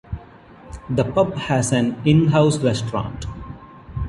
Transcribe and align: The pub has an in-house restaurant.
The 0.89 1.03
pub 1.05 1.35
has 1.35 1.71
an 1.71 2.01
in-house 2.05 2.57
restaurant. 2.57 3.27